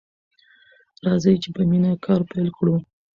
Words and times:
راځئ 1.05 1.35
چې 1.43 1.49
په 1.55 1.61
مینه 1.69 1.91
کار 2.05 2.21
پیل 2.31 2.47
کړو. 2.57 2.75